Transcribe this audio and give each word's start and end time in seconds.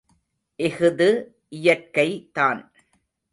இஃது 0.59 1.09
இயற்கை 1.49 2.07
தான். 2.33 2.61